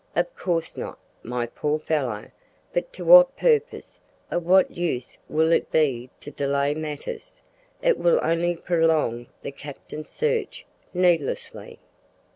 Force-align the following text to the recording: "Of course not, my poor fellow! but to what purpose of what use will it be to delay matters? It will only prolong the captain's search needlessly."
"Of 0.15 0.35
course 0.35 0.75
not, 0.77 0.97
my 1.21 1.45
poor 1.45 1.77
fellow! 1.77 2.31
but 2.73 2.91
to 2.93 3.05
what 3.05 3.37
purpose 3.37 3.99
of 4.31 4.47
what 4.47 4.71
use 4.75 5.19
will 5.29 5.51
it 5.51 5.69
be 5.71 6.09
to 6.21 6.31
delay 6.31 6.73
matters? 6.73 7.39
It 7.83 7.99
will 7.99 8.19
only 8.23 8.55
prolong 8.55 9.27
the 9.43 9.51
captain's 9.51 10.09
search 10.09 10.65
needlessly." 10.91 11.77